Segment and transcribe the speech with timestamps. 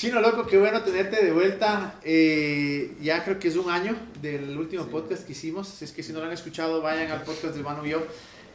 [0.00, 1.96] Chino Loco, qué bueno tenerte de vuelta.
[2.02, 5.82] Eh, ya creo que es un año del último podcast que hicimos.
[5.82, 8.02] es que si no lo han escuchado, vayan al podcast de Manu y yo.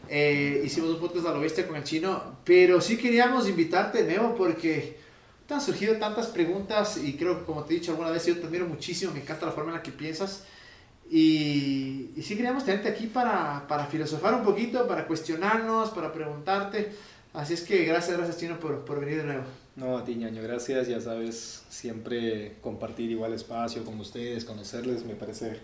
[0.09, 2.39] Eh, hicimos un podcast a lo bestia con el chino.
[2.43, 4.97] Pero sí queríamos invitarte, Neo, porque
[5.47, 8.39] te han surgido tantas preguntas y creo que, como te he dicho alguna vez, yo
[8.39, 9.13] te admiro muchísimo.
[9.13, 10.45] Me encanta la forma en la que piensas.
[11.11, 16.91] Y, y sí queríamos tenerte aquí para, para filosofar un poquito, para cuestionarnos, para preguntarte.
[17.33, 19.64] Así es que gracias, gracias Chino por, por venir de nuevo.
[19.75, 20.87] No, a ti, ñaño, gracias.
[20.87, 25.57] Ya sabes, siempre compartir igual espacio con ustedes, conocerles, me parece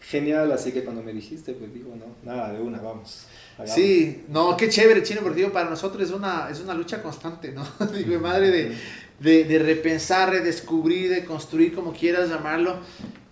[0.00, 0.52] genial.
[0.52, 3.26] Así que cuando me dijiste, pues digo, no, nada, de una, vamos.
[3.66, 7.50] Sí, no, qué chévere, Chino, porque digo, para nosotros es una, es una lucha constante,
[7.52, 7.66] ¿no?
[7.92, 8.76] digo, madre de,
[9.18, 12.76] de, de repensar, redescubrir, de construir, como quieras llamarlo.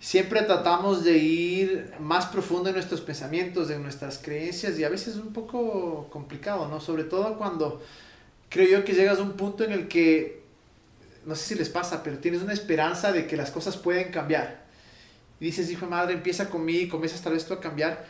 [0.01, 5.15] Siempre tratamos de ir más profundo en nuestros pensamientos, en nuestras creencias, y a veces
[5.15, 6.81] es un poco complicado, ¿no?
[6.81, 7.81] Sobre todo cuando
[8.49, 10.41] creo yo que llegas a un punto en el que,
[11.25, 14.65] no sé si les pasa, pero tienes una esperanza de que las cosas pueden cambiar.
[15.39, 18.05] Y dices, hijo de madre, empieza conmigo, comienzas tal vez tú a cambiar,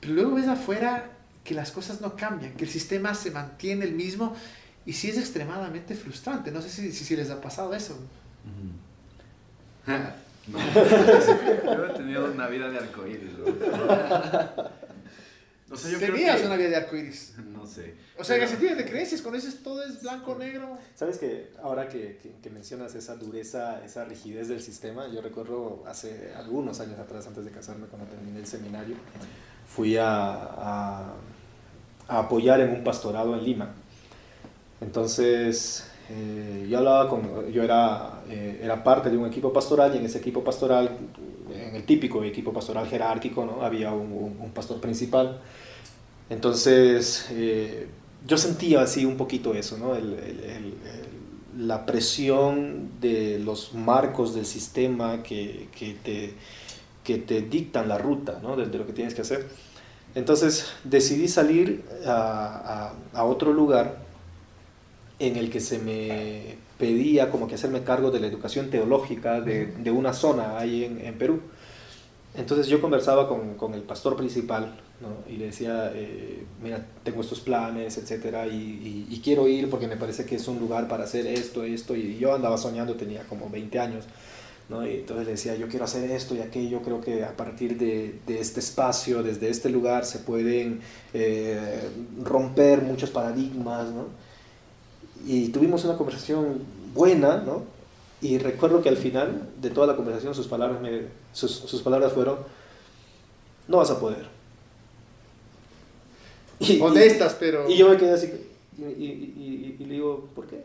[0.00, 1.10] pero luego ves afuera
[1.44, 4.34] que las cosas no cambian, que el sistema se mantiene el mismo
[4.86, 6.50] y sí es extremadamente frustrante.
[6.50, 7.98] No sé si, si, les ha pasado eso.
[9.86, 10.58] no,
[11.76, 13.30] yo he tenido una vida de arcoíris.
[15.72, 17.34] O sea, yo Tenías una vida de arcoíris.
[17.52, 17.94] No sé.
[18.18, 20.78] O sea, que si tienes de creencias, con eso todo es blanco, negro.
[20.96, 26.32] Sabes que ahora que, que, mencionas esa dureza, esa rigidez del sistema, yo recuerdo hace
[26.36, 28.96] algunos años atrás, antes de casarme, cuando terminé el seminario,
[29.64, 31.14] fui a, a,
[32.08, 33.74] apoyar en un pastorado en Lima.
[34.80, 39.98] Entonces, eh, yo hablaba con, yo era, eh, era parte de un equipo pastoral y
[39.98, 40.98] en ese equipo pastoral,
[41.72, 43.62] en el típico equipo pastoral jerárquico, ¿no?
[43.62, 45.40] había un, un pastor principal
[46.32, 47.88] entonces, eh,
[48.26, 49.94] yo sentía así un poquito eso, ¿no?
[51.58, 56.32] la presión de los marcos del sistema que, que, te,
[57.04, 58.56] que te dictan la ruta ¿no?
[58.56, 59.46] de, lo que tienes que hacer.
[60.14, 63.98] Entonces decidí salir a, a, otro lugar
[65.18, 69.66] en el que se me pedía como que hacerme cargo de la educación teológica de,
[69.66, 71.40] de una zona ahí en, en Perú.
[72.34, 74.74] Entonces yo conversaba con, con el pastor principal
[75.28, 79.96] y le decía, eh, mira, tengo estos planes, etcétera, y, y, quiero ir porque me
[79.96, 83.50] parece que es un lugar para hacer esto, esto, y yo andaba soñando, tenía como
[83.50, 84.04] 20 años,
[84.68, 84.86] ¿no?
[84.86, 88.20] y entonces le decía, yo quiero hacer esto y aquello, creo que a partir de,
[88.26, 90.80] de este espacio, desde este lugar, se pueden
[91.14, 91.88] eh,
[92.22, 94.06] romper muchos paradigmas, ¿no?
[95.26, 96.62] y tuvimos una conversación
[96.94, 97.64] buena, ¿no?
[98.20, 102.12] y recuerdo que al final de toda la conversación sus palabras, me, sus, sus palabras
[102.12, 102.38] fueron,
[103.68, 104.26] no vas a poder
[106.68, 107.68] y, Honestas, pero...
[107.68, 108.32] Y yo me quedé así,
[108.78, 110.62] y, y, y, le digo, ¿por qué?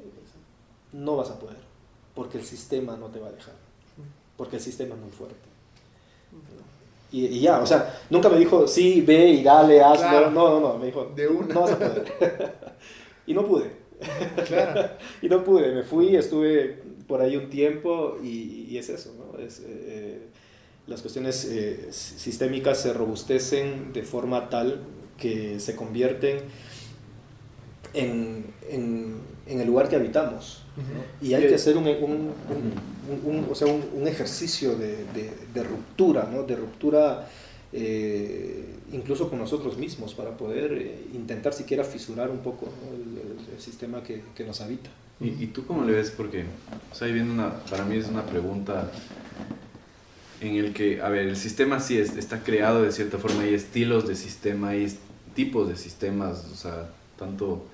[0.93, 1.57] No vas a poder,
[2.15, 3.55] porque el sistema no te va a dejar,
[4.37, 5.35] porque el sistema es muy fuerte.
[7.11, 10.29] Y, ya, o sea, nunca me dijo, sí, ve y dale, hazlo.
[10.29, 11.53] No, no, no, me dijo, de una.
[11.53, 12.55] no vas a poder.
[13.27, 13.71] y no pude.
[14.45, 14.89] Claro.
[15.21, 19.39] y no pude, me fui, estuve por ahí un tiempo y, es eso, ¿no?
[19.39, 20.27] Es, eh,
[20.87, 24.81] las cuestiones eh, sistémicas se robustecen de forma tal
[25.17, 26.39] que se convierten
[27.93, 29.15] en, en,
[29.47, 30.63] en el lugar que habitamos.
[31.21, 32.33] Y hay que hacer un, un,
[33.25, 36.43] un, o sea, un ejercicio de, de, de, ruptura, ¿no?
[36.43, 37.27] de ruptura
[37.73, 44.03] eh, incluso con nosotros mismos para poder eh, intentar siquiera fisurar un poco el, sistema
[44.03, 44.89] que, que, nos habita.
[45.19, 46.11] ¿Y, ¿Y, tú cómo le ves?
[46.11, 46.45] Porque
[46.91, 48.89] o sea, una, para mí es una pregunta
[50.41, 53.53] en el que, a ver, el sistema sí es, está creado de cierta forma, hay
[53.53, 54.95] estilos de sistema, hay
[55.35, 57.65] tipos de sistemas, o sea, tanto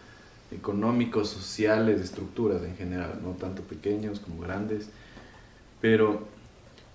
[0.52, 4.90] económicos, sociales, estructuras en general, no tanto pequeños como grandes,
[5.82, 6.28] pero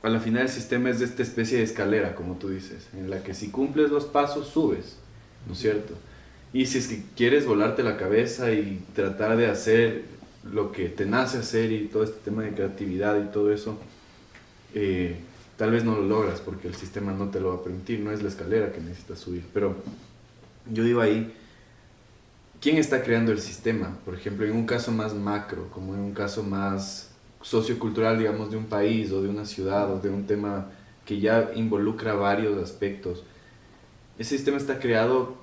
[0.02, 3.10] a la final el sistema es de esta especie de escalera, como tú dices, en
[3.10, 4.96] la que si cumples los pasos subes,
[5.46, 5.94] ¿no es cierto?
[6.52, 10.04] Y si es que quieres volarte la cabeza y tratar de hacer
[10.50, 13.78] lo que te nace hacer y todo este tema de creatividad y todo eso,
[14.74, 15.16] eh,
[15.58, 18.12] tal vez no lo logras porque el sistema no te lo va a permitir, no
[18.12, 19.74] es la escalera que necesitas subir, pero
[20.72, 21.34] yo digo ahí,
[22.60, 23.98] ¿quién está creando el sistema?
[24.04, 27.10] Por ejemplo, en un caso más macro, como en un caso más
[27.42, 30.70] sociocultural, digamos, de un país o de una ciudad o de un tema
[31.04, 33.24] que ya involucra varios aspectos.
[34.18, 35.36] Ese sistema está creado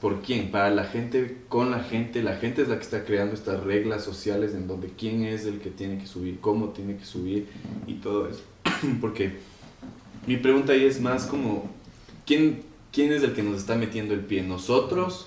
[0.00, 0.50] por quién?
[0.50, 2.22] Para la gente, con la gente.
[2.22, 5.58] La gente es la que está creando estas reglas sociales en donde quién es el
[5.58, 7.48] que tiene que subir, cómo tiene que subir
[7.86, 8.42] y todo eso.
[9.00, 9.38] Porque
[10.26, 11.70] mi pregunta ahí es más como,
[12.26, 12.62] ¿quién
[12.92, 14.42] ¿quién es el que nos está metiendo el pie?
[14.42, 15.26] ¿Nosotros?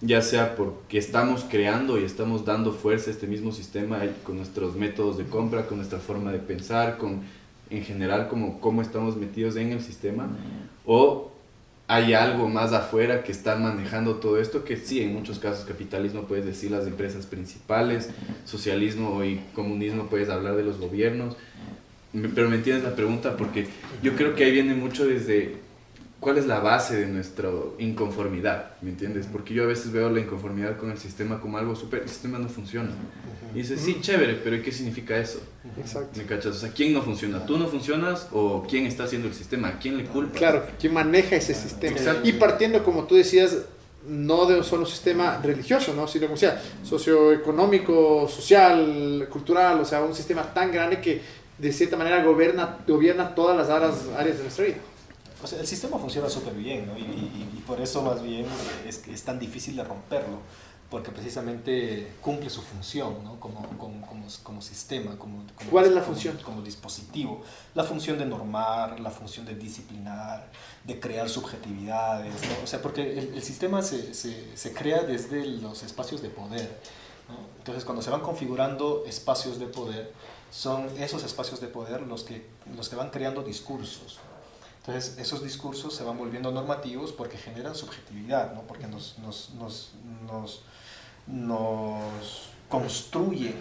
[0.00, 4.76] ya sea porque estamos creando y estamos dando fuerza a este mismo sistema con nuestros
[4.76, 7.22] métodos de compra, con nuestra forma de pensar, con
[7.70, 10.28] en general como cómo estamos metidos en el sistema,
[10.84, 11.32] o
[11.88, 16.22] hay algo más afuera que está manejando todo esto, que sí, en muchos casos capitalismo
[16.22, 18.10] puedes decir las empresas principales,
[18.44, 21.36] socialismo y comunismo puedes hablar de los gobiernos,
[22.34, 23.66] pero me entiendes la pregunta porque
[24.02, 25.56] yo creo que ahí viene mucho desde
[26.20, 29.26] cuál es la base de nuestra inconformidad, ¿me entiendes?
[29.30, 32.38] Porque yo a veces veo la inconformidad con el sistema como algo súper, el sistema
[32.38, 32.90] no funciona.
[33.54, 35.40] Y dices, sí, chévere, pero ¿qué significa eso?
[35.78, 36.18] Exacto.
[36.18, 36.56] ¿Me cachas?
[36.56, 37.44] O sea, ¿quién no funciona?
[37.46, 39.68] ¿Tú no funcionas o quién está haciendo el sistema?
[39.68, 40.38] ¿A quién le culpa?
[40.38, 41.96] Claro, ¿quién maneja ese sistema?
[42.24, 43.58] Y partiendo, como tú decías,
[44.08, 46.06] no de un solo sistema religioso, ¿no?
[46.06, 51.20] sino como sea, socioeconómico, social, cultural, o sea, un sistema tan grande que
[51.58, 54.78] de cierta manera gobierna, gobierna todas las áreas, áreas de nuestra vida.
[55.42, 56.96] O sea, el sistema funciona súper bien, ¿no?
[56.96, 58.46] Y, y, por eso más bien
[58.86, 60.38] es, es tan difícil de romperlo
[60.90, 63.40] porque precisamente cumple su función ¿no?
[63.40, 65.16] como, como, como, como, sistema.
[65.18, 66.38] Como, ¿Cuál es la función?
[66.44, 67.42] Como dispositivo.
[67.74, 70.48] La función de normar, la función de disciplinar,
[70.84, 72.34] de crear subjetividades.
[72.34, 72.64] ¿no?
[72.64, 76.78] O sea, porque el, el sistema se, se, se, crea desde los espacios de poder.
[77.28, 77.36] ¿no?
[77.58, 80.12] Entonces, cuando se van configurando espacios de poder,
[80.50, 82.46] son esos espacios de poder los que,
[82.76, 84.18] los que van creando discursos.
[84.78, 88.62] Entonces, esos discursos se van volviendo normativos porque generan subjetividad, ¿no?
[88.62, 89.92] porque nos, nos, nos,
[90.28, 90.62] nos
[91.26, 93.54] nos construyen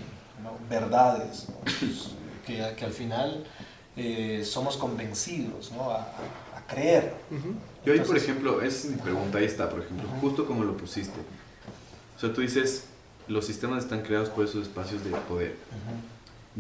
[0.70, 2.10] verdades pues,
[2.46, 3.46] que, que, al final
[3.96, 5.90] eh, somos convencidos ¿no?
[5.90, 7.14] a, a, creer.
[7.86, 11.20] Yo ahí, por ejemplo, es mi pregunta, ahí está, por ejemplo, justo como lo pusiste.
[12.16, 12.86] O sea, tú dices,
[13.28, 15.56] los sistemas están creados por esos espacios de poder.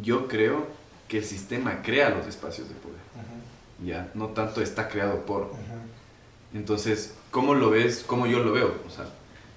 [0.02, 0.68] Yo creo
[1.08, 2.96] que el sistema crea los espacios de poder.
[3.84, 5.52] Ya, no tanto está creado por.
[6.54, 8.04] Entonces, ¿cómo lo ves?
[8.06, 8.74] ¿Cómo yo lo veo?
[8.88, 9.06] O sea,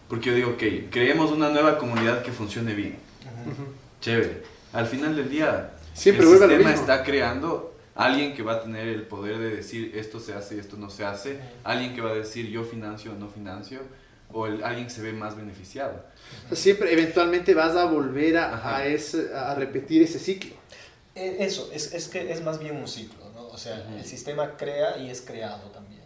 [0.09, 2.97] porque yo digo, ok, creemos una nueva comunidad que funcione bien.
[4.01, 4.43] Chévere.
[4.73, 9.03] Al final del día, Siempre el sistema está creando alguien que va a tener el
[9.03, 12.15] poder de decir esto se hace y esto no se hace, alguien que va a
[12.15, 13.81] decir yo financio o no financio,
[14.33, 16.05] o alguien que se ve más beneficiado.
[16.53, 20.55] Siempre, eventualmente vas a volver a, a, ese, a repetir ese ciclo.
[21.15, 23.47] E, eso, es, es, que es más bien un ciclo, ¿no?
[23.49, 25.99] O sea, el sistema crea y es creado también.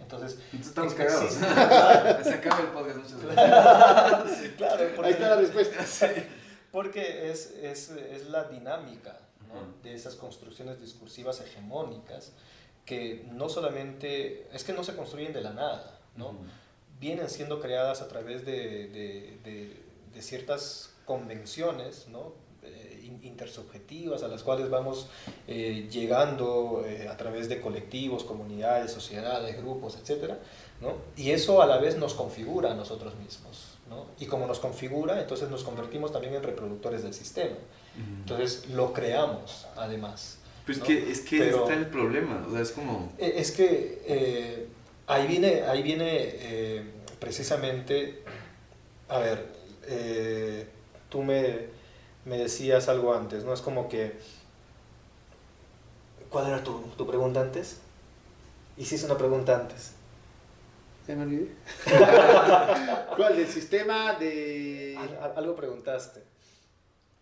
[0.00, 1.32] Entonces, estamos cagados.
[2.24, 3.22] Se acaba el podcast muchas
[4.30, 4.52] veces.
[4.56, 5.84] claro, Ahí está la respuesta.
[6.72, 9.18] porque es, es, es, la dinámica
[9.48, 9.82] ¿no?
[9.82, 12.32] de esas construcciones discursivas hegemónicas
[12.84, 16.36] que no solamente, es que no se construyen de la nada, ¿no?
[16.98, 19.82] Vienen siendo creadas a través de, de, de,
[20.14, 22.46] de ciertas convenciones, ¿no?
[23.22, 25.08] intersubjetivas a las cuales vamos
[25.46, 30.34] eh, llegando eh, a través de colectivos, comunidades, sociedades, grupos, etc.
[30.80, 30.94] ¿no?
[31.16, 33.78] Y eso a la vez nos configura a nosotros mismos.
[33.88, 34.06] ¿no?
[34.18, 37.56] Y como nos configura, entonces nos convertimos también en reproductores del sistema.
[38.20, 40.38] Entonces lo creamos además.
[40.66, 43.12] Pues que, es que está el problema, o sea, es como...
[43.18, 44.66] E, es que eh,
[45.06, 48.22] ahí viene, ahí viene precisamente,
[49.08, 49.46] a ver,
[51.08, 51.68] tú me,
[52.24, 53.54] me decías algo antes, ¿no?
[53.54, 54.18] Es como que...
[56.28, 57.78] ¿Cuál era tu, tu pregunta antes?
[58.76, 59.92] Hiciste una pregunta antes.
[61.06, 61.54] Ya me olvidé.
[63.16, 63.36] ¿Cuál?
[63.36, 64.98] ¿Del sistema de...?
[65.36, 66.24] algo preguntaste.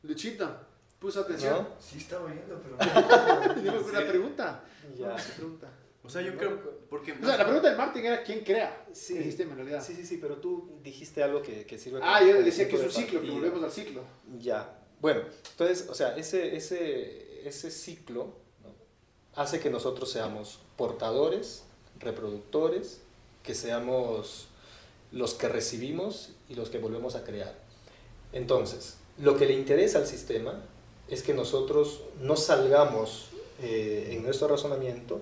[0.03, 0.51] Luchito,
[0.99, 1.69] puso atención.
[1.79, 3.63] Sí, estaba oyendo, pero...
[3.63, 4.65] no una pregunta.
[4.99, 5.15] Ya.
[5.37, 5.69] pregunta.
[6.05, 7.13] O sea, yo creo, porque...
[7.13, 9.83] O sea, la pregunta de Martin era quién crea el sistema en realidad.
[9.83, 12.01] Sí, sí, sí, pero tú dijiste algo que, que sirve...
[12.03, 14.03] Ah, yo decía que es un ciclo, que volvemos al ciclo.
[14.39, 18.35] Ya, bueno, entonces, o sea, ese, ese, ese ciclo
[19.35, 21.65] hace que nosotros seamos portadores,
[22.01, 23.01] reproductores,
[23.43, 24.49] que seamos
[25.13, 27.55] los que recibimos y los que volvemos a crear.
[28.33, 30.63] Entonces, lo que le interesa al sistema
[31.09, 33.29] es que nosotros no salgamos
[33.63, 35.21] eh, en nuestro razonamiento,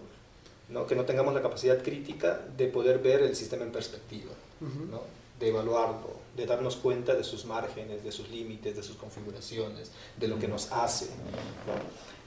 [0.72, 0.86] ¿no?
[0.86, 5.02] que no tengamos la capacidad crítica de poder ver el sistema en perspectiva, ¿no?
[5.38, 10.28] de evaluarlo, de darnos cuenta de sus márgenes, de sus límites, de sus configuraciones, de
[10.28, 11.08] lo que nos hace.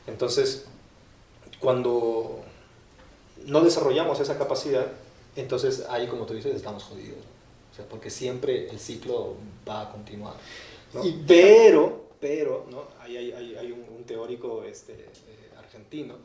[0.06, 0.66] Entonces,
[1.60, 2.42] cuando
[3.46, 4.86] no desarrollamos esa capacidad,
[5.36, 7.20] entonces ahí, como tú dices, estamos jodidos.
[7.72, 9.36] O sea, porque siempre el ciclo
[9.68, 10.36] va a continuar.
[11.28, 12.84] pero, pero, ¿no?
[13.02, 16.16] hay, hay, hay un, un, teórico este, eh, argentino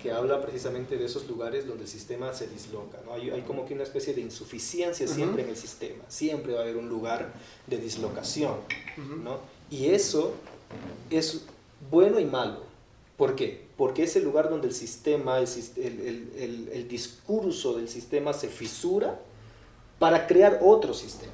[0.00, 2.98] que habla precisamente de esos lugares donde el sistema se disloca.
[3.04, 3.14] ¿no?
[3.14, 6.62] Hay, hay como que una especie de insuficiencia siempre en el sistema, siempre va a
[6.62, 7.32] haber un lugar
[7.66, 8.54] de dislocación.
[9.22, 9.38] ¿no?
[9.70, 10.34] Y eso
[11.10, 11.42] es
[11.90, 12.60] bueno y malo.
[13.16, 13.66] ¿Por qué?
[13.76, 15.46] Porque es el lugar donde el sistema, el,
[15.76, 19.20] el, el, discurso del sistema se fisura
[19.98, 21.32] para crear otro sistema.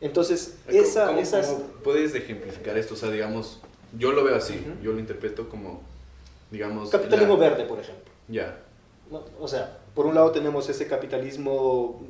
[0.00, 1.46] Entonces, ¿Cómo- esa, cómo- esas...
[1.46, 2.94] cómo puedes ejemplificar esto?
[2.94, 3.60] O sea, digamos,
[3.98, 5.80] yo lo veo así, yo lo interpreto como,
[6.50, 6.90] digamos...
[6.90, 8.12] Capitalismo la- verde, por ejemplo.
[8.28, 8.58] Ya.
[9.10, 9.22] ¿no?
[9.40, 12.00] O sea, por un lado tenemos ese capitalismo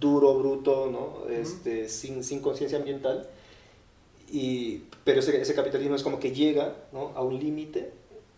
[0.00, 1.30] duro, bruto, ¿no?
[1.30, 3.26] este, sin, sin conciencia ambiental,
[4.30, 7.12] y, pero ese, ese capitalismo es como que llega ¿no?
[7.14, 7.92] a un límite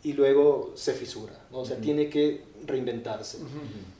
[0.05, 1.61] y luego se fisura, ¿no?
[1.61, 1.85] o sea, Ujú.
[1.85, 3.39] tiene que reinventarse.
[3.39, 3.47] Ujú.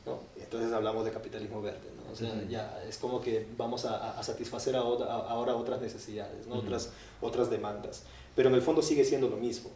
[0.05, 0.19] ¿no?
[0.41, 2.11] Entonces hablamos de capitalismo verde, ¿no?
[2.11, 6.45] o sea, ya es como que vamos a, a satisfacer ahora, a- ahora otras necesidades,
[6.49, 8.03] otras, otras demandas,
[8.35, 9.69] pero en el fondo sigue siendo lo mismo.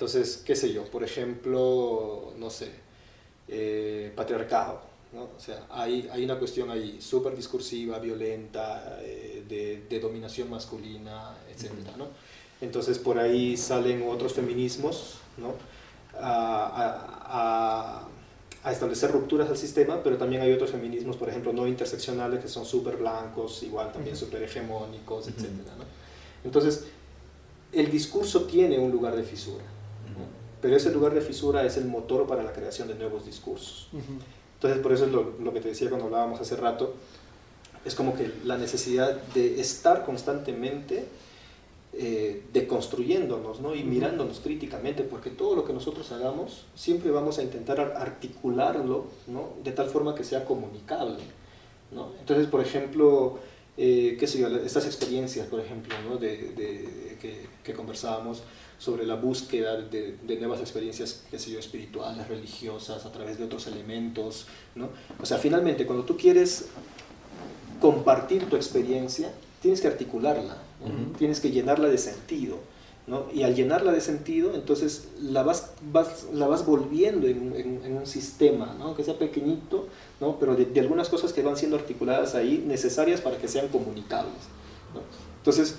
[0.00, 2.70] Entonces, qué sé yo, por ejemplo, no sé,
[3.48, 4.80] eh, patriarcado,
[5.12, 5.24] ¿no?
[5.24, 11.36] O sea, hay, hay una cuestión ahí súper discursiva, violenta, eh, de, de dominación masculina,
[11.54, 11.72] etc.
[11.98, 12.06] ¿no?
[12.62, 15.52] Entonces, por ahí salen otros feminismos, ¿no?
[16.18, 18.08] A, a- a-
[18.64, 22.48] a establecer rupturas al sistema, pero también hay otros feminismos, por ejemplo, no interseccionales, que
[22.48, 25.44] son súper blancos, igual también súper hegemónicos, etc.
[25.76, 25.84] ¿no?
[26.42, 26.86] Entonces,
[27.74, 29.64] el discurso tiene un lugar de fisura.
[30.60, 33.88] Pero ese lugar de fisura es el motor para la creación de nuevos discursos.
[33.92, 34.02] Ujú.
[34.54, 36.94] Entonces, por eso es lo, lo que te decía cuando hablábamos hace rato,
[37.84, 41.06] es como que la necesidad de estar constantemente
[41.92, 43.74] eh, deconstruyéndonos ¿no?
[43.74, 49.06] y mirándonos críticamente, porque todo lo que nosotros hagamos siempre vamos a intentar ar- articularlo
[49.26, 49.50] ¿no?
[49.64, 51.18] de tal forma que sea comunicable.
[51.90, 52.08] ¿no?
[52.20, 53.38] Entonces, por ejemplo,
[53.76, 56.16] eh, qué sé yo, estas experiencias, por ejemplo, ¿no?
[56.16, 58.42] de, de- que, que conversábamos
[58.78, 63.44] sobre la búsqueda de, de nuevas experiencias, qué sé yo, espirituales, religiosas, a través de
[63.44, 64.88] otros elementos, ¿no?
[65.20, 66.66] O sea, finalmente, cuando tú quieres
[67.80, 70.56] compartir tu experiencia, tienes que articularla,
[71.18, 72.58] tienes que llenarla de sentido,
[73.10, 73.26] ¿no?
[73.34, 77.84] Y al llenarla de sentido, entonces la vas, vas- la vas volviendo en, un- en-
[77.84, 78.94] en un sistema, ¿no?
[78.96, 79.88] Que sea pequeñito,
[80.20, 80.38] ¿no?
[80.38, 84.32] Pero de, de algunas cosas que van siendo articuladas ahí, necesarias para que sean comunicables,
[84.94, 85.00] ¿no?
[85.38, 85.76] Entonces,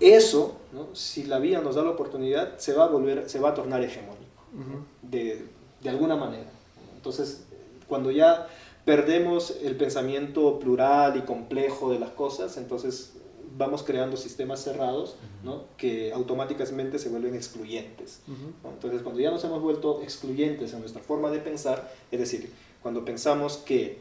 [0.00, 0.88] eso, ¿no?
[0.94, 3.82] si la vida nos da la oportunidad, se va a volver, se va a tornar
[3.82, 4.84] hegemónico Ujú.
[5.02, 5.46] de,
[5.82, 6.50] de alguna manera.
[6.96, 7.44] Entonces,
[7.88, 8.46] cuando ya
[8.84, 13.14] perdemos el pensamiento plural y complejo de las cosas, entonces
[13.56, 15.64] vamos creando sistemas cerrados ¿no?
[15.76, 18.20] que automáticamente se vuelven excluyentes.
[18.62, 18.70] ¿no?
[18.70, 23.04] Entonces, cuando ya nos hemos vuelto excluyentes en nuestra forma de pensar, es decir, cuando
[23.04, 23.98] pensamos que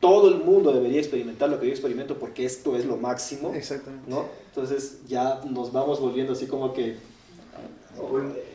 [0.00, 3.52] todo el mundo debería experimentar lo que yo experimento porque esto es lo máximo.
[4.06, 4.26] ¿no?
[4.48, 6.96] Entonces ya nos vamos volviendo así como que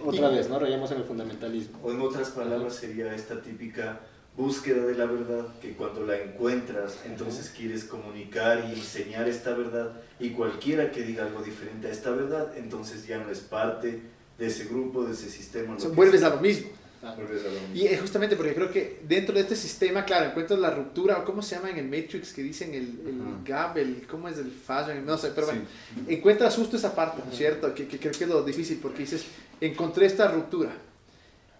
[0.04, 0.58] otra vez, ¿no?
[0.60, 1.78] Rayamos en el fundamentalismo.
[1.84, 4.00] O en otras palabras sería esta típica
[4.38, 9.94] búsqueda de la verdad, que cuando la encuentras, entonces quieres comunicar y enseñar esta verdad,
[10.20, 14.02] y cualquiera que diga algo diferente a esta verdad, entonces ya no es parte
[14.38, 15.76] de ese grupo, de ese sistema.
[15.76, 16.68] O sea, que vuelves a lo mismo.
[17.16, 17.76] Vuelves a lo mismo.
[17.76, 21.24] Y es justamente porque creo que dentro de este sistema, claro, encuentras la ruptura, o
[21.26, 23.68] ¿cómo se llama en el Matrix que dicen el, el Ajá.
[23.70, 24.94] gap, el, ¿cómo es el fallo?
[25.02, 25.62] No sé, pero bueno,
[25.94, 26.14] Sí.
[26.14, 27.74] encuentras justo esa parte, ¿no es cierto?
[27.74, 29.24] Que, que creo que es lo difícil porque dices,
[29.62, 30.72] encontré esta ruptura.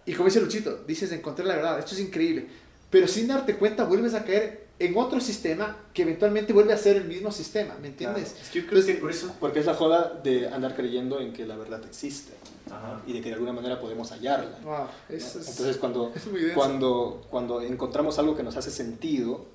[0.04, 2.46] Y como dice Luchito, dices, encontré la verdad, esto es increíble.
[2.90, 6.96] Pero sin darte cuenta, vuelves a caer en otro sistema que eventualmente vuelve a ser
[6.96, 8.36] el mismo sistema, ¿me entiendes?
[8.42, 9.34] Es que yo creo que por eso...
[9.40, 12.34] Porque es la joda de andar creyendo en que la verdad existe
[12.70, 13.00] Ajá.
[13.06, 14.58] y de que de alguna manera podemos hallarla.
[14.62, 14.68] ¿no?
[14.68, 16.54] Wow, eso es, Entonces cuando, es muy denso.
[16.54, 19.46] cuando, cuando encontramos algo que nos hace sentido,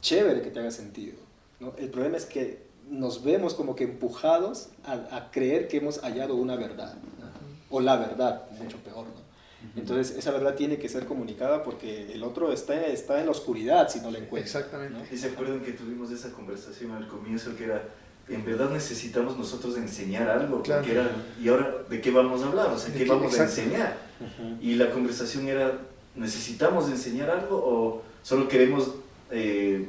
[0.00, 1.14] chévere que te haga sentido.
[1.60, 1.72] ¿no?
[1.78, 6.34] El problema es que nos vemos como que empujados a, a creer que hemos hallado
[6.34, 7.26] una verdad, ¿no?
[7.70, 9.06] o la verdad, mucho peor.
[9.06, 9.25] ¿no?
[9.74, 13.88] Entonces esa verdad tiene que ser comunicada porque el otro está, está en la oscuridad
[13.88, 14.46] si no la encuentra.
[14.46, 14.94] Exactamente.
[14.98, 15.04] ¿no?
[15.10, 17.82] Y se acuerdan que tuvimos esa conversación al comienzo que era,
[18.28, 20.86] en verdad necesitamos nosotros enseñar algo, Claro.
[20.86, 21.10] era,
[21.42, 22.68] y ahora, ¿de qué vamos a hablar?
[22.68, 23.10] O sea, ¿De ¿qué qué?
[23.10, 23.96] vamos a enseñar?
[24.20, 24.56] Ujú.
[24.60, 25.78] Y la conversación era,
[26.14, 28.92] ¿necesitamos enseñar algo o solo queremos
[29.30, 29.86] eh,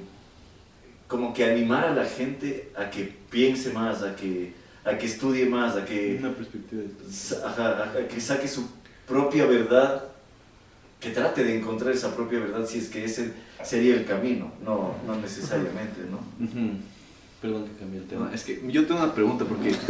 [1.08, 5.46] como que animar a la gente a que piense más, a que, a que estudie
[5.46, 6.84] más, a que, Una perspectiva
[7.46, 8.68] ajá, a que saque su
[9.08, 10.04] propia verdad,
[11.00, 13.32] que trate de encontrar esa propia verdad si es que ese
[13.64, 16.20] sería el camino, no, no necesariamente, ¿no?
[17.42, 18.32] Perdón que cambié el tema.
[18.34, 19.76] Es que yo tengo una pregunta porque...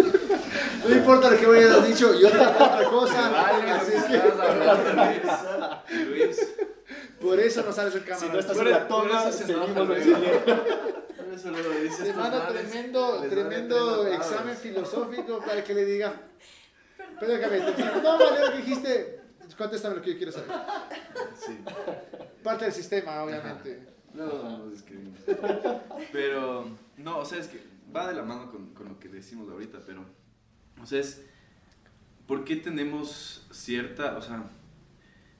[0.87, 3.29] No importa lo que me hayas dicho, yo te hago otra cosa.
[3.29, 6.37] Vale, así es lo que que estás hablando, Luis.
[7.19, 8.19] por eso no sales en cámara.
[8.19, 9.69] Si no estás Por en eso- la toma, seguimos
[12.03, 16.13] Te manda tremendo, tremendo examen filosófico para que le diga.
[17.19, 19.21] Perdón, Gabriel, no vale lo que dijiste.
[19.57, 20.49] Contéstame lo que yo quiero saber.
[21.35, 21.57] Sí.
[22.43, 23.87] Parte del sistema, obviamente.
[24.13, 25.19] Luego nos escribimos.
[26.11, 27.61] Pero, no, o sea, es que
[27.95, 30.05] va de la mano con, con lo que decimos ahorita, pero,
[30.81, 31.21] o sea, es,
[32.27, 34.49] ¿por qué tenemos cierta, o sea,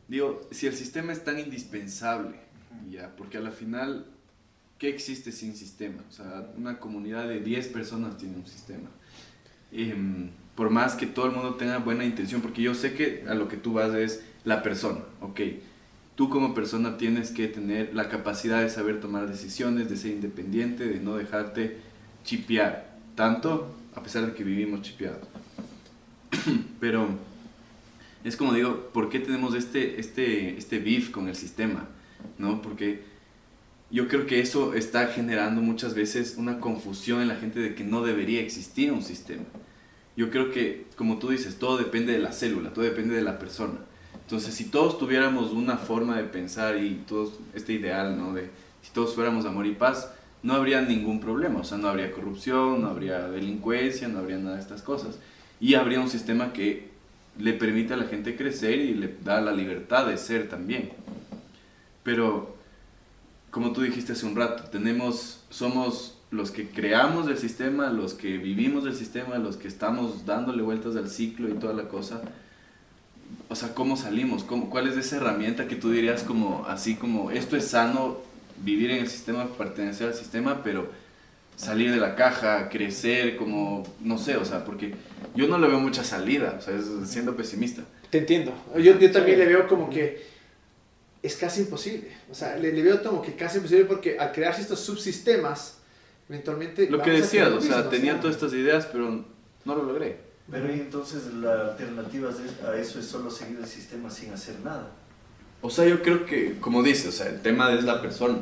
[0.08, 2.40] digo, si el sistema es tan indispensable,
[2.90, 4.06] ya, porque a la final
[4.78, 6.04] ¿qué existe sin sistema?
[6.08, 8.90] O sea, una comunidad de 10 personas tiene un sistema.
[9.72, 13.36] Em, por más que todo el mundo tenga buena intención, porque yo sé que a
[13.36, 15.40] lo que tú vas es la persona, ok.
[16.16, 20.88] Tú como persona tienes que tener la capacidad de saber tomar decisiones, de ser independiente,
[20.88, 21.78] de no dejarte
[22.24, 25.28] chipear, tanto a pesar de que vivimos chipeados.
[26.80, 27.08] Pero
[28.24, 31.88] es como digo, ¿por qué tenemos este, este, este beef con el sistema?
[32.40, 32.64] ¿No?
[32.64, 33.04] Porque
[33.92, 37.84] yo creo que eso está generando muchas veces una confusión en la gente de que
[37.84, 39.44] no debería existir un sistema.
[40.18, 43.38] Yo creo que, como tú dices, todo depende de la célula, todo depende de la
[43.38, 43.76] persona.
[44.16, 48.34] Entonces, si todos tuviéramos una forma de pensar y todos este ideal, ¿no?
[48.34, 48.50] De
[48.82, 52.82] si todos fuéramos amor y paz, no habría ningún problema, o sea, no habría corrupción,
[52.82, 55.20] no habría delincuencia, no habría nada de estas cosas.
[55.60, 56.90] Y habría un sistema que
[57.38, 60.90] le permite a la gente crecer y le da la libertad de ser también.
[62.02, 62.56] Pero,
[63.52, 68.38] como tú dijiste hace un rato, tenemos, somos los que creamos el sistema, los que
[68.38, 72.22] vivimos el sistema, los que estamos dándole vueltas al ciclo y toda la cosa.
[73.50, 74.44] O sea, ¿cómo salimos?
[74.44, 78.18] ¿Cómo, ¿Cuál es esa herramienta que tú dirías como así como esto es sano,
[78.64, 80.90] vivir en el sistema, pertenecer al sistema, pero
[81.56, 84.94] salir de la caja, crecer, como, no sé, o sea, porque
[85.36, 87.84] yo no le veo mucha salida, o sea, es, siendo pesimista.
[88.10, 88.54] Te entiendo.
[88.78, 90.26] Yo, también le veo como que
[91.24, 92.10] es casi imposible.
[92.30, 95.77] O sea, le, le, veo como que casi imposible porque al crearse estos subsistemas,
[96.30, 96.90] eventualmente...
[96.90, 99.26] Lo que decías, o sea, tenía todas estas ideas, pero
[99.66, 100.28] no lo logré.
[100.50, 102.30] Pero y entonces la alternativa
[102.66, 104.92] a eso es solo seguir el sistema sin hacer nada.
[105.62, 108.40] O sea, yo creo que, como dice, o sea, el tema es la persona.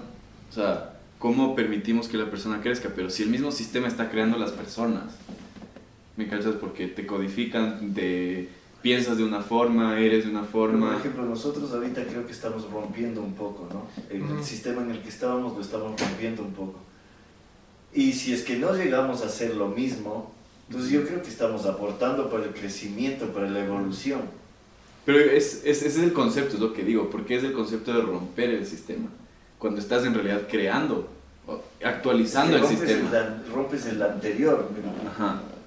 [0.50, 4.38] O sea, cómo permitimos que la persona crezca, pero si el mismo sistema está creando
[4.38, 5.16] las personas,
[6.18, 6.56] ¿me cachas?
[6.56, 8.50] Porque te codifican, de
[8.82, 10.92] piensas de una forma, eres de una forma.
[10.92, 13.88] por ejemplo, nosotros ahorita creo que estamos rompiendo un poco, ¿no?
[14.10, 16.80] El, sistema en el que estábamos lo estamos rompiendo un poco.
[17.96, 20.32] Y si es que no llegamos a hacer lo mismo,
[20.68, 24.22] entonces yo creo que estamos aportando para el crecimiento, para la evolución.
[25.06, 27.94] Pero es, es, ese es el concepto, es lo que digo, porque es el concepto
[27.94, 29.08] de romper el sistema
[29.66, 31.10] cuando estás en realidad creando,
[31.84, 33.42] actualizando el sistema.
[33.52, 34.70] rompes el anterior,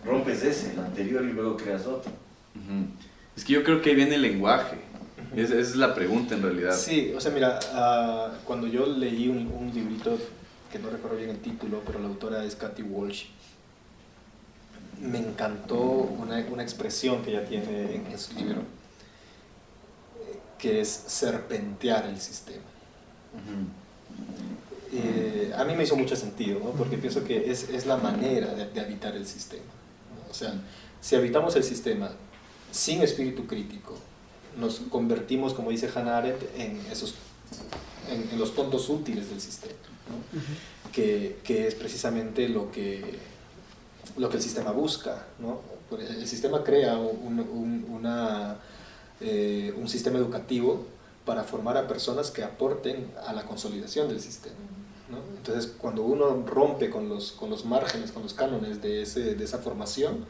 [0.05, 2.13] rompes ese, el anterior y luego creas otro.
[3.37, 4.79] Es que yo creo que ahí viene el lenguaje.
[5.35, 6.77] esa es la pregunta en realidad.
[6.77, 10.19] Sí, o sea, mira, uh, cuando yo leí un, un, librito,
[10.71, 13.27] que no recuerdo bien el título, pero la autora es Kathy Walsh,
[15.01, 18.63] me encantó una, una expresión que ella tiene en, en su libro,
[20.59, 22.65] que es serpentear el sistema.
[24.93, 26.71] Eh, a mí me hizo mucho sentido, ¿no?
[26.71, 29.63] porque pienso que es, es la manera de, habitar el sistema.
[30.31, 30.55] O sea,
[31.01, 32.11] si habitamos el sistema
[32.73, 33.95] sin espíritu crítico,
[34.59, 37.15] nos convertimos, como dice Hannah Arendt, en, esos,
[38.11, 39.75] en, los tontos útiles del sistema,
[40.09, 40.91] ¿no?
[40.93, 43.19] que, que, es precisamente lo que,
[44.17, 45.27] lo que el sistema busca.
[45.39, 45.61] ¿no?
[45.97, 48.57] El sistema crea un, un, una,
[49.21, 50.87] eh, un sistema educativo
[51.25, 54.57] para formar a personas que aporten a la consolidación del sistema.
[55.11, 55.19] ¿no?
[55.37, 59.45] Entonces, cuando uno rompe con los, con los márgenes, con los cánones de, ese, de
[59.45, 60.27] esa formación,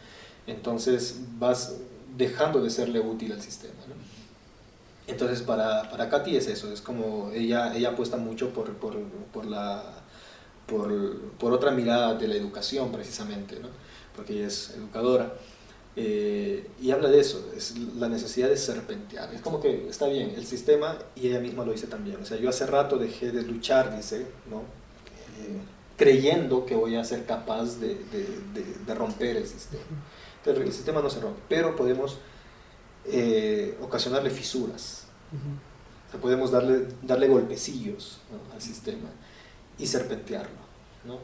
[0.46, 1.76] entonces vas
[2.16, 3.74] dejando de serle útil al sistema.
[3.88, 4.17] ¿no?
[5.08, 8.94] Entonces, para, para Katy es eso, es como ella, ella apuesta mucho por, por,
[9.32, 9.82] por la,
[10.66, 10.92] por,
[11.38, 13.68] por, otra mirada de la educación, precisamente, ¿no?
[14.14, 15.32] porque ella es educadora.
[15.96, 19.32] Eh, y habla de eso, es la necesidad de serpentear.
[19.34, 22.18] Es como que está bien, el sistema, y ella misma lo dice también.
[22.22, 24.58] O sea, yo hace rato dejé de luchar, dice, ¿no?
[24.58, 25.58] Eh,
[25.96, 29.82] creyendo que voy a ser capaz de, de, de, romper el sistema.
[30.38, 32.18] Entonces, el sistema no se rompe, pero podemos
[33.10, 35.04] eh, ocasionarle fisuras.
[36.08, 38.18] o sea, podemos darle, darle golpecillos
[38.54, 39.08] al sistema
[39.78, 40.68] y serpentearlo.
[41.04, 41.18] ¿no?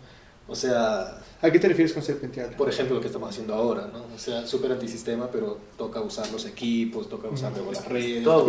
[0.47, 1.21] O sea...
[1.41, 2.57] ¿A qué te refieres con serpentear?
[2.57, 4.05] Por ejemplo, lo que estamos haciendo ahora, ¿no?
[4.15, 8.25] O sea, súper antisistema, pero toca usar los equipos, toca usar luego las redes.
[8.25, 8.49] Todo.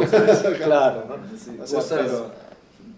[0.63, 1.37] claro, ¿no?
[1.37, 2.31] Sí, o sea, pero,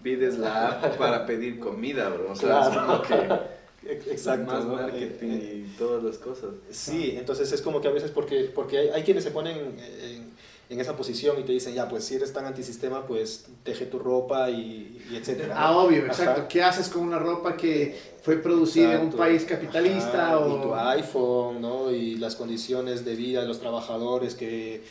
[0.02, 2.32] pides la app para pedir comida, bro.
[2.32, 2.70] O sea, claro.
[2.70, 3.57] es como que...
[3.88, 4.52] Exacto.
[4.52, 6.50] Más marketing y todas las cosas.
[6.70, 10.32] Sí, entonces es como que a veces porque, porque hay, hay quienes se ponen en,
[10.70, 13.98] en esa posición y te dicen, ya, pues si eres tan antisistema, pues teje tu
[13.98, 15.54] ropa y, y etcétera.
[15.56, 16.46] Ah, obvio, exacto.
[16.48, 20.38] ¿Qué haces con una ropa que fue producida en un país capitalista?
[20.38, 20.58] o...
[20.58, 21.90] Y tu iPhone, ¿no?
[21.90, 24.84] Y las condiciones de vida de los trabajadores que,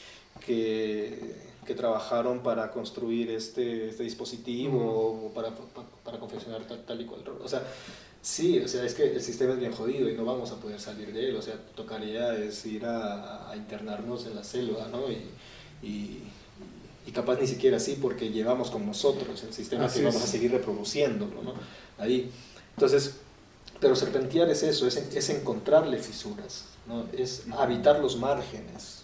[0.43, 7.01] que, que trabajaron para construir este, este dispositivo o para, para, para, confeccionar tal, tal
[7.01, 7.21] y cual.
[7.43, 7.61] O sea,
[8.27, 10.81] Sí, o sea, es que el sistema es bien jodido y no vamos a poder
[10.81, 11.37] salir de él.
[11.37, 15.09] O sea, tocaría es ir a, a internarnos en la selva, ¿no?
[15.09, 15.29] Y,
[15.81, 16.23] y,
[17.07, 20.27] y, capaz ni siquiera así porque llevamos con nosotros el sistema así que vamos a
[20.27, 21.53] seguir reproduciéndolo, ¿no?
[21.97, 22.29] Ahí.
[22.75, 23.15] Entonces,
[23.79, 27.05] pero serpentear es eso, es, es encontrarle fisuras, ¿no?
[27.17, 29.03] es habitar los márgenes.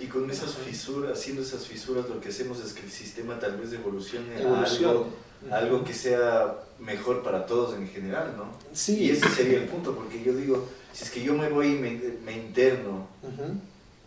[0.00, 3.58] Y con esas fisuras, haciendo esas fisuras, lo que hacemos es que el sistema tal
[3.58, 4.88] vez evolucione a Evolucione.
[4.88, 5.06] algo,
[5.52, 8.44] algo que sea mejor para todos en general, ¿no?
[8.72, 8.98] Sí.
[9.04, 11.74] Y ese sería el punto, porque yo digo, si es que yo me voy y
[11.78, 11.90] me,
[12.24, 13.06] me interno,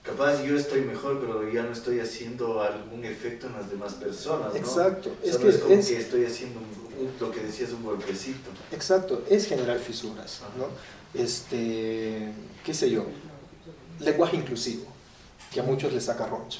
[0.03, 4.53] capaz yo estoy mejor, pero ya no estoy haciendo algún efecto en las demás personas,
[4.53, 4.55] ¿no?
[4.59, 5.11] Exacto.
[5.23, 8.49] Es, que es como es- que estoy haciendo un- un- lo que decías, un golpecito.
[8.71, 10.51] Exacto, es generar fisuras, Ajá.
[10.57, 11.19] ¿no?
[11.21, 12.31] Este,
[12.65, 13.05] qué sé yo,
[13.99, 14.85] lenguaje inclusivo,
[15.51, 16.59] que a muchos les saca roncha,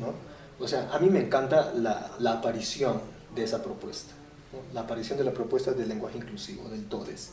[0.00, 0.14] ¿no?
[0.58, 3.00] O sea, a mí me encanta la, la aparición
[3.34, 4.14] de esa propuesta,
[4.54, 4.74] ¿no?
[4.74, 7.30] la aparición de la propuesta del lenguaje inclusivo, del TODES,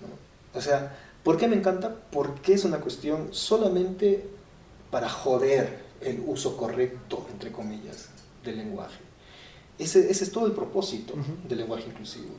[0.00, 0.58] ¿no?
[0.58, 1.94] O sea, ¿por qué me encanta?
[2.10, 4.26] Porque es una cuestión solamente
[4.90, 8.08] para joder el uso correcto, entre comillas,
[8.44, 8.98] del lenguaje.
[9.78, 11.48] Ese, ese es todo el propósito Ujú.
[11.48, 12.30] del lenguaje inclusivo.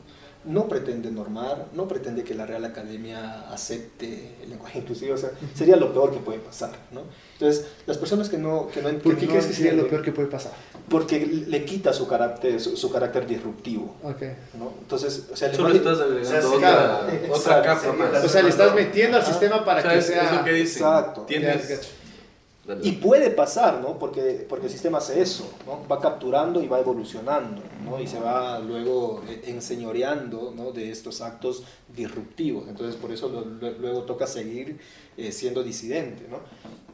[0.44, 5.30] No pretende normar, no pretende que la Real Academia acepte el lenguaje inclusivo, o sea,
[5.54, 7.02] sería lo peor que puede pasar, ¿no?
[7.34, 10.02] Entonces, las personas que no, que no ¿Por qué no crees que sería lo peor
[10.02, 10.52] que puede pasar?
[10.88, 14.22] Porque le quita su carácter, su, su carácter disruptivo, Ok.
[14.58, 14.72] ¿no?
[14.80, 18.24] Entonces, o sea, el Solo estás agregando O sea, sí, otra, capa más.
[18.24, 20.24] O sea, le estás metiendo al sistema para O sea, que es, sea...
[20.24, 20.82] es lo que dicen.
[20.82, 21.22] Exacto.
[21.22, 22.01] Tienes-.
[22.84, 23.98] Y puede pasar, ¿no?
[23.98, 25.80] Porque, porque el sistema hace eso, ¿no?
[25.90, 28.00] Va capturando y va evolucionando, ¿no?
[28.00, 30.70] Y se va luego eh, enseñoreando, ¿no?
[30.70, 32.68] De estos actos disruptivos.
[32.68, 34.78] Entonces, por eso lo- lo- luego toca seguir
[35.16, 36.38] eh, siendo disidente, ¿no?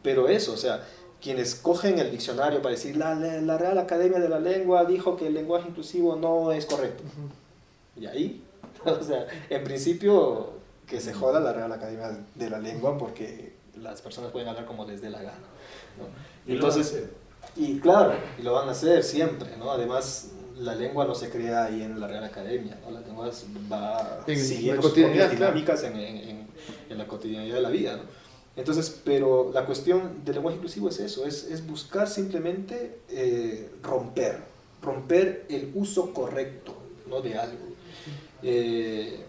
[0.02, 0.86] Pero eso, o sea,
[1.20, 5.16] quienes cogen el diccionario para decir, la, la, la Real Academia de la Lengua dijo
[5.18, 7.02] que el lenguaje inclusivo no es correcto.
[8.00, 8.42] Y ahí,
[8.86, 10.50] o sea, en principio,
[10.86, 13.52] que se joda la Real Academia de la Lengua porque
[13.82, 15.38] las personas pueden hablar como les dé la gana.
[15.98, 16.52] ¿No?
[16.52, 17.04] Entonces,
[17.56, 19.70] y claro, y lo van a hacer siempre, ¿no?
[19.70, 22.90] Además, la lengua no se crea ahí en la Real Academia, ¿no?
[22.90, 23.30] La lengua
[23.70, 25.52] va En la siguiendo sus cotidianidad, propias claro.
[25.54, 26.48] dinámicas en, en- en-
[26.90, 28.02] en la cotidianidad de la vida, ¿no?
[28.56, 34.40] Entonces, pero la cuestión del lenguaje inclusivo es eso, es, es buscar simplemente eh, romper,
[34.82, 36.74] romper el uso correcto
[37.08, 37.20] ¿no?
[37.20, 37.66] de algo.
[38.42, 39.20] Eh,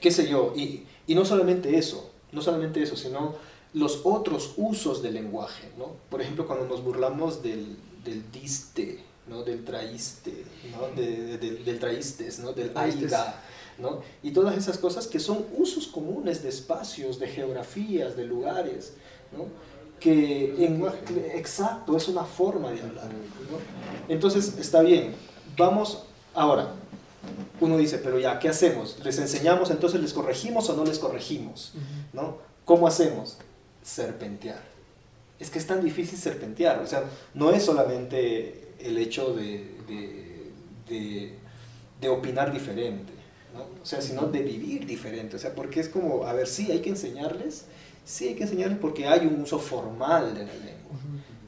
[0.00, 3.36] qué sé yo, y, y no solamente eso, no solamente eso, sino
[3.74, 5.92] los otros usos del lenguaje, ¿no?
[6.10, 9.42] Por ejemplo, cuando nos burlamos del, del diste, ¿no?
[9.44, 10.88] Del traíste, ¿no?
[11.00, 12.52] De- de- del traístes, ¿no?
[12.52, 12.70] Del
[13.14, 13.40] aiga,
[13.78, 14.00] ¿no?
[14.22, 18.92] Y todas esas cosas que son usos comunes de espacios, de geografías, de lugares,
[19.36, 19.46] ¿no?
[19.98, 20.84] Que en,
[21.34, 23.06] exacto, es una forma de hablar.
[23.06, 23.58] ¿no?
[24.08, 25.14] Entonces, está bien,
[25.56, 26.02] vamos
[26.34, 26.74] ahora.
[27.60, 28.98] Uno dice, pero ya, ¿qué hacemos?
[29.04, 31.72] ¿Les enseñamos entonces, les corregimos o no les corregimos?
[32.12, 32.38] ¿no?
[32.64, 33.36] ¿Cómo hacemos?
[33.82, 34.62] Serpentear.
[35.38, 37.02] Es que es tan difícil serpentear, o sea,
[37.34, 39.66] no es solamente el hecho de,
[40.88, 43.12] de, opinar diferente,
[43.54, 43.62] ¿no?
[43.82, 46.80] o sea, sino de vivir diferente, o sea, porque es como, a ver, sí, hay
[46.80, 47.64] que enseñarles,
[48.04, 50.96] sí, hay que enseñarles porque hay un uso formal de la lengua.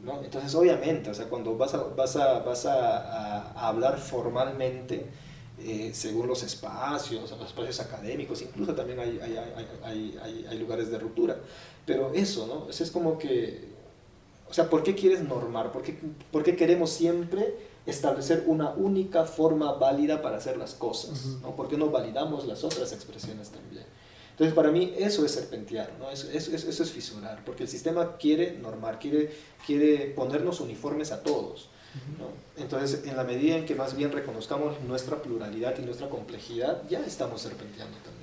[0.05, 0.23] ¿no?
[0.23, 5.07] Entonces, obviamente, o sea, cuando vas a, vas a, vas a, hablar formalmente,
[5.59, 9.37] eh, según los espacios, los espacios académicos, incluso también hay, hay,
[9.85, 11.37] hay- hay lugares de ruptura.
[11.87, 12.69] Pero eso, ¿no?
[12.71, 13.65] Eso es como que,
[14.49, 15.71] o sea, ¿por qué quieres normar?
[15.73, 15.99] ¿Por qué,
[16.31, 17.55] por qué queremos siempre
[17.87, 21.27] establecer una única forma válida para hacer las cosas?
[21.27, 21.39] Ujú.
[21.43, 21.57] ¿no?
[21.57, 23.85] ¿Por qué no validamos las otras expresiones también?
[24.31, 26.11] Entonces, para mí eso es serpentear, ¿no?
[26.11, 29.31] Eso, eso, eso- eso es fisurar, porque el sistema quiere normar, quiere,
[29.65, 31.69] quiere ponernos uniformes a todos.
[32.19, 32.27] ¿no?
[32.61, 36.99] Entonces, en la medida en que más bien reconozcamos nuestra pluralidad y nuestra complejidad, ya
[37.07, 38.14] estamos serpenteando también.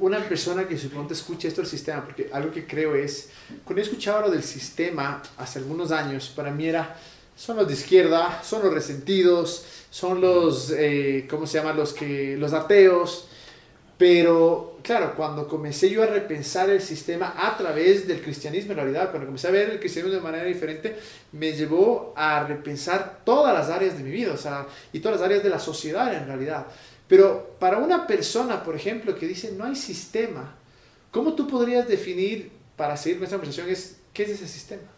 [0.00, 3.28] Una- persona que suponte escucha esto del sistema, porque algo que creo es,
[3.64, 6.96] cuando he escuchado lo del sistema hace algunos años, para mí era,
[7.36, 11.72] son los de izquierda, son los resentidos, son los, eh, ¿cómo se llama?
[11.74, 13.28] Los, que, los ateos.
[13.98, 19.10] Pero, claro, cuando comencé yo a repensar el sistema a través del cristianismo, en realidad,
[19.10, 20.96] cuando comencé a ver el cristianismo de manera diferente,
[21.32, 25.24] me llevó a repensar todas las áreas de mi vida, o sea, y todas las
[25.26, 26.66] áreas de la sociedad en realidad.
[27.08, 30.56] Pero para una persona, por ejemplo, que dice no hay sistema,
[31.10, 34.95] ¿cómo tú podrías definir, para seguir con esta conversación, es, qué es ese sistema?